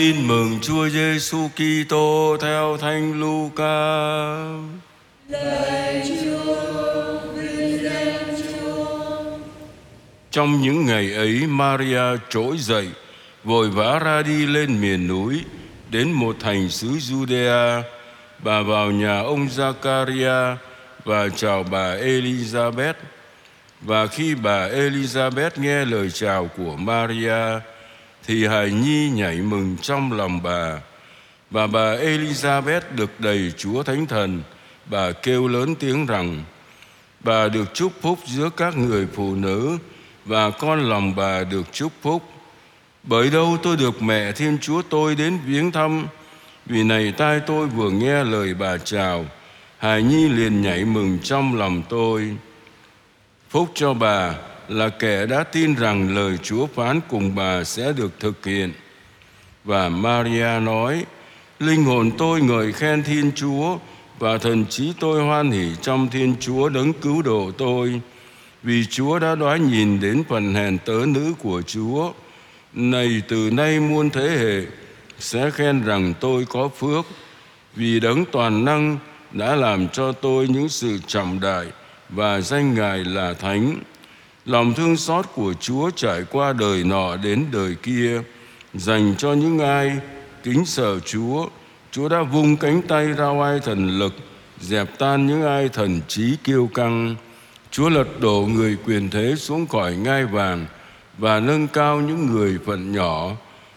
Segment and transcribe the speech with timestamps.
[0.00, 3.74] Tin mừng Chúa Giêsu Kitô theo Thánh Luca.
[5.28, 9.22] Lạy Chúa, vinh danh Chúa.
[10.30, 12.88] Trong những ngày ấy, Maria trỗi dậy,
[13.44, 15.44] vội vã ra đi lên miền núi,
[15.90, 17.82] đến một thành xứ Judea.
[18.38, 20.56] Bà vào nhà ông Zakaria
[21.04, 22.94] và chào bà Elizabeth.
[23.80, 27.60] Và khi bà Elizabeth nghe lời chào của Maria,
[28.26, 30.80] thì hài nhi nhảy mừng trong lòng bà.
[31.50, 34.42] Và bà Elizabeth được đầy Chúa Thánh Thần,
[34.86, 36.44] bà kêu lớn tiếng rằng,
[37.20, 39.78] bà được chúc phúc giữa các người phụ nữ
[40.24, 42.22] và con lòng bà được chúc phúc.
[43.02, 46.06] Bởi đâu tôi được mẹ Thiên Chúa tôi đến viếng thăm,
[46.66, 49.24] vì này tai tôi vừa nghe lời bà chào,
[49.78, 52.36] hài nhi liền nhảy mừng trong lòng tôi.
[53.50, 54.34] Phúc cho bà
[54.70, 58.72] là kẻ đã tin rằng lời Chúa phán cùng bà sẽ được thực hiện.
[59.64, 61.04] Và Maria nói,
[61.60, 63.78] linh hồn tôi ngợi khen Thiên Chúa
[64.18, 68.00] và thần trí tôi hoan hỷ trong Thiên Chúa đấng cứu độ tôi.
[68.62, 72.12] Vì Chúa đã đoái nhìn đến phần hèn tớ nữ của Chúa.
[72.72, 74.66] Này từ nay muôn thế hệ
[75.18, 77.06] sẽ khen rằng tôi có phước
[77.76, 78.98] vì đấng toàn năng
[79.32, 81.66] đã làm cho tôi những sự trọng đại
[82.08, 83.78] và danh Ngài là Thánh.
[84.44, 88.22] Lòng thương xót của Chúa trải qua đời nọ đến đời kia,
[88.74, 89.98] dành cho những ai
[90.42, 91.48] kính sợ Chúa.
[91.90, 94.12] Chúa đã vung cánh tay ra oai thần lực,
[94.60, 97.16] dẹp tan những ai thần trí kiêu căng.
[97.70, 100.66] Chúa lật đổ người quyền thế xuống khỏi ngai vàng
[101.18, 103.30] và nâng cao những người phận nhỏ.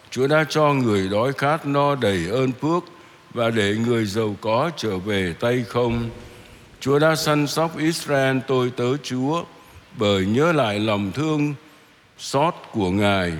[0.09, 2.84] Chúa đã cho người đói khát no đầy ơn phước
[3.34, 6.09] và để người giàu có trở về tay không.
[6.80, 9.44] Chúa đã săn sóc Israel tôi tớ Chúa
[9.97, 11.53] bởi nhớ lại lòng thương
[12.17, 13.33] xót của Ngài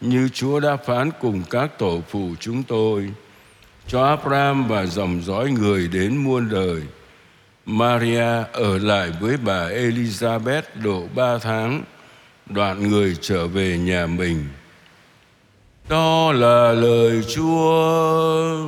[0.00, 3.10] như Chúa đã phán cùng các tổ phụ chúng tôi
[3.86, 6.82] cho Abraham và dòng dõi người đến muôn đời.
[7.66, 11.82] Maria ở lại với bà Elizabeth độ ba tháng,
[12.46, 14.44] đoạn người trở về nhà mình.
[15.88, 18.66] Đó là lời Chúa.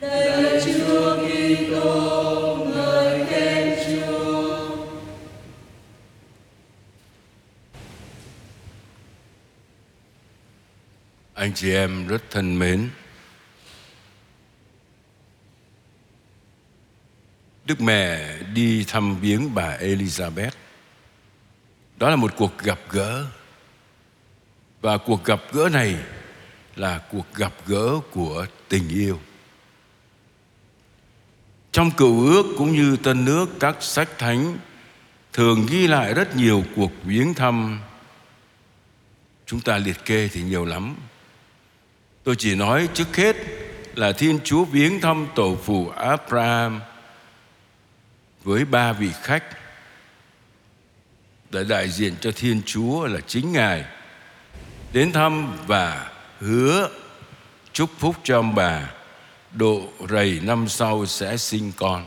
[0.00, 2.41] Lời Chúa Kitô,
[11.42, 12.90] Anh chị em rất thân mến.
[17.64, 20.50] Đức mẹ đi thăm viếng bà Elizabeth.
[21.96, 23.26] Đó là một cuộc gặp gỡ.
[24.80, 25.96] Và cuộc gặp gỡ này
[26.76, 29.20] là cuộc gặp gỡ của tình yêu.
[31.72, 34.58] Trong cựu ước cũng như tân nước các sách thánh
[35.32, 37.80] thường ghi lại rất nhiều cuộc viếng thăm.
[39.46, 40.96] Chúng ta liệt kê thì nhiều lắm.
[42.24, 43.36] Tôi chỉ nói trước hết
[43.94, 46.80] là Thiên Chúa viếng thăm tổ phụ Abraham
[48.44, 49.44] với ba vị khách
[51.50, 53.84] để đại diện cho Thiên Chúa là chính Ngài.
[54.92, 56.90] Đến thăm và hứa
[57.72, 58.90] chúc phúc cho ông bà,
[59.52, 62.06] độ rầy năm sau sẽ sinh con.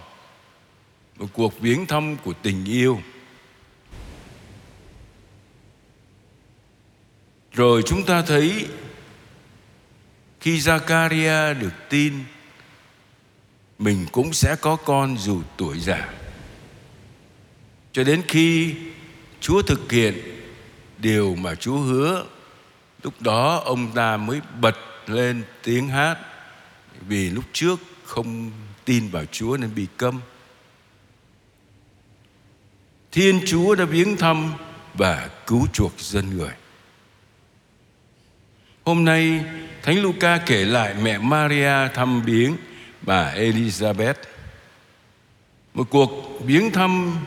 [1.17, 3.01] Một cuộc viếng thăm của tình yêu.
[7.53, 8.67] Rồi chúng ta thấy
[10.45, 12.13] khi Zakaria được tin,
[13.79, 16.09] mình cũng sẽ có con dù tuổi già.
[17.91, 18.75] Cho đến khi
[19.39, 20.41] Chúa thực hiện
[20.97, 22.25] điều mà Chúa hứa,
[23.03, 26.17] lúc đó ông ta mới bật lên tiếng hát.
[27.07, 28.51] Vì lúc trước không
[28.85, 30.21] tin vào Chúa nên bị câm
[33.11, 34.53] Thiên Chúa đã viếng thăm
[34.93, 36.53] và cứu chuộc dân người.
[38.85, 39.43] Hôm nay
[39.81, 42.57] Thánh Luca kể lại mẹ Maria thăm viếng
[43.01, 44.13] bà Elizabeth.
[45.73, 47.17] Một cuộc viếng thăm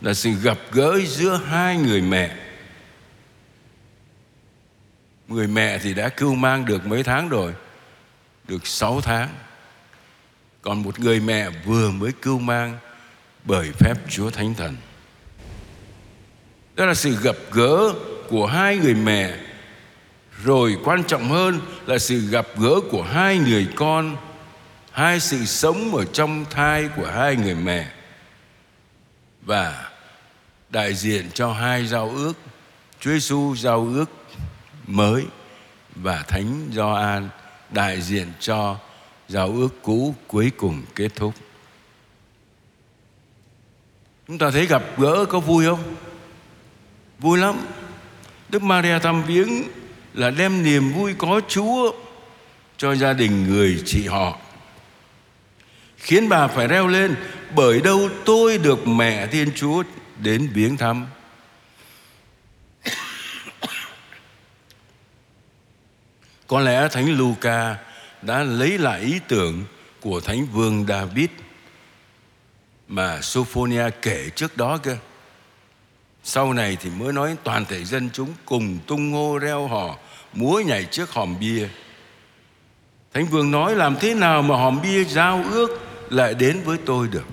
[0.00, 2.36] là sự gặp gỡ giữa hai người mẹ.
[5.28, 7.52] Người mẹ thì đã cưu mang được mấy tháng rồi,
[8.48, 9.28] được sáu tháng.
[10.62, 12.78] Còn một người mẹ vừa mới cưu mang
[13.44, 14.76] bởi phép Chúa Thánh Thần.
[16.76, 17.94] Đó là sự gặp gỡ
[18.28, 19.34] của hai người mẹ
[20.42, 24.16] rồi quan trọng hơn là sự gặp gỡ của hai người con,
[24.90, 27.90] hai sự sống ở trong thai của hai người mẹ
[29.42, 29.90] và
[30.70, 32.32] đại diện cho hai giao ước
[33.00, 34.10] Chúa Giêsu giao ước
[34.86, 35.24] mới
[35.94, 37.28] và Thánh Gioan
[37.70, 38.76] đại diện cho
[39.28, 41.34] giao ước cũ cuối cùng kết thúc.
[44.26, 45.94] Chúng ta thấy gặp gỡ có vui không?
[47.18, 47.56] Vui lắm.
[48.48, 49.62] Đức Maria thăm viếng
[50.14, 51.92] là đem niềm vui có Chúa
[52.76, 54.38] cho gia đình người chị họ.
[55.96, 57.14] Khiến bà phải reo lên,
[57.54, 59.82] bởi đâu tôi được mẹ thiên chúa
[60.18, 61.06] đến viếng thăm?
[66.46, 67.76] Có lẽ thánh Luca
[68.22, 69.64] đã lấy lại ý tưởng
[70.00, 71.28] của thánh vương David
[72.88, 74.96] mà Sophonia kể trước đó cơ
[76.24, 79.96] sau này thì mới nói toàn thể dân chúng cùng tung hô reo hò,
[80.32, 81.68] múa nhảy trước hòm bia.
[83.14, 85.80] Thánh vương nói, làm thế nào mà hòm bia giao ước
[86.10, 87.26] lại đến với tôi được?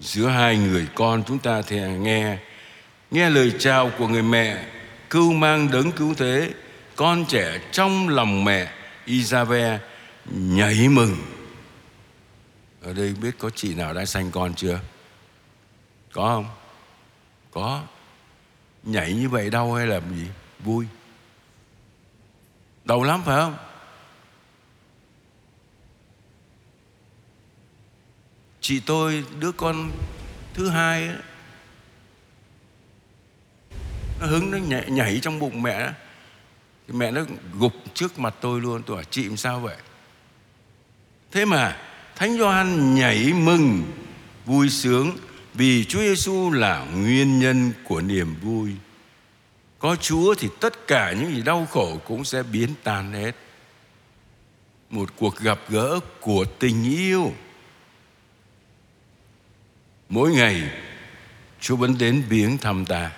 [0.00, 2.38] Giữa hai người con chúng ta thì nghe
[3.10, 4.64] nghe lời chào của người mẹ,
[5.10, 6.50] cưu mang đấng cứu thế,
[6.96, 8.72] con trẻ trong lòng mẹ,
[9.04, 9.80] Isabel,
[10.30, 11.16] nhảy mừng.
[12.82, 14.80] Ở đây biết có chị nào đã sanh con chưa?
[16.16, 16.46] Có không?
[17.50, 17.82] Có.
[18.82, 20.26] Nhảy như vậy đâu hay làm gì?
[20.58, 20.86] Vui.
[22.84, 23.56] Đau lắm phải không?
[28.60, 29.90] Chị tôi đứa con
[30.54, 31.16] thứ hai ấy,
[34.20, 35.92] nó hứng nó nhảy, nhảy trong bụng mẹ
[36.86, 37.20] thì mẹ nó
[37.58, 38.82] gục trước mặt tôi luôn.
[38.86, 39.76] Tôi hỏi chị làm sao vậy?
[41.30, 41.76] Thế mà
[42.16, 43.82] thánh Gioan nhảy mừng
[44.44, 45.16] vui sướng
[45.56, 48.72] vì Chúa Giêsu là nguyên nhân của niềm vui.
[49.78, 53.32] Có Chúa thì tất cả những gì đau khổ cũng sẽ biến tan hết.
[54.90, 57.32] Một cuộc gặp gỡ của tình yêu.
[60.08, 60.70] Mỗi ngày,
[61.60, 63.10] Chúa vẫn đến viếng thăm ta.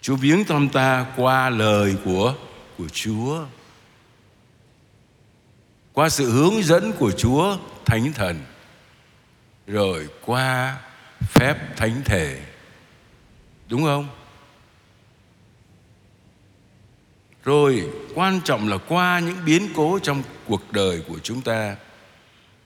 [0.00, 2.34] Chúa viếng thăm ta qua lời của
[2.78, 3.44] của Chúa.
[5.92, 8.40] Qua sự hướng dẫn của Chúa Thánh Thần.
[9.66, 10.78] Rồi qua
[11.20, 12.40] phép thánh thể.
[13.68, 14.08] Đúng không?
[17.44, 21.76] Rồi, quan trọng là qua những biến cố trong cuộc đời của chúng ta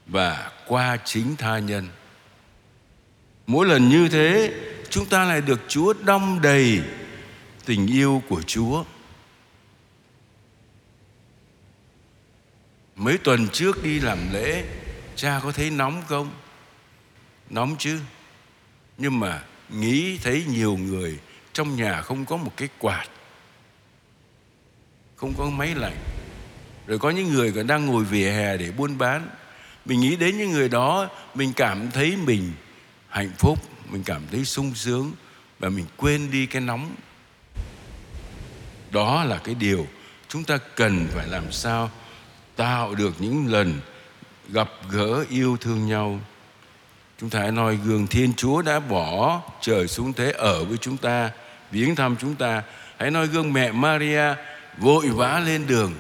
[0.06, 1.88] và qua chính tha nhân.
[3.46, 4.52] Mỗi lần như thế,
[4.90, 6.80] chúng ta lại được chúa đong đầy
[7.64, 8.84] tình yêu của chúa.
[12.96, 14.64] Mấy tuần trước đi làm lễ,
[15.16, 16.30] cha có thấy nóng không?
[17.50, 18.00] Nóng chứ?
[18.98, 21.18] Nhưng mà nghĩ thấy nhiều người
[21.52, 23.06] trong nhà không có một cái quạt,
[25.16, 25.96] không có máy lạnh,
[26.86, 29.28] rồi có những người còn đang ngồi vỉa hè để buôn bán.
[29.84, 32.52] Mình nghĩ đến những người đó, mình cảm thấy mình
[33.08, 33.58] hạnh phúc,
[33.90, 35.12] mình cảm thấy sung sướng
[35.58, 36.94] và mình quên đi cái nóng.
[38.90, 39.86] Đó là cái điều
[40.28, 41.90] chúng ta cần phải làm sao,
[42.56, 43.80] tạo được những lần
[44.48, 46.20] gặp gỡ yêu thương nhau
[47.24, 50.96] chúng ta hãy nói gương thiên chúa đã bỏ trời xuống thế ở với chúng
[50.96, 51.30] ta,
[51.70, 52.62] viếng thăm chúng ta.
[52.98, 54.34] Hãy nói gương mẹ maria
[54.78, 55.94] vội vã lên đường.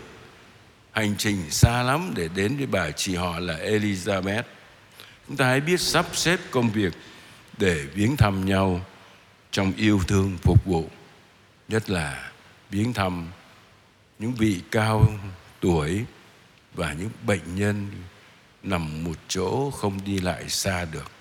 [0.92, 4.42] Hành trình xa lắm để đến với bà chị họ là elizabeth.
[5.28, 6.92] Chúng ta hãy biết sắp xếp công việc
[7.58, 8.80] để viếng thăm nhau
[9.50, 10.88] trong yêu thương phục vụ,
[11.68, 12.30] nhất là
[12.70, 13.26] viếng thăm
[14.18, 15.08] những vị cao
[15.60, 16.04] tuổi
[16.74, 17.90] và những bệnh nhân
[18.62, 21.13] nằm một chỗ không đi lại xa được.